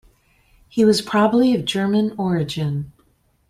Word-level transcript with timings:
He 0.67 0.83
was 0.83 0.99
probably 0.99 1.53
of 1.53 1.63
German 1.63 2.15
origin. 2.17 2.91